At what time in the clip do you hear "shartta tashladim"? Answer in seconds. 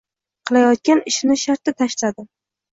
1.45-2.33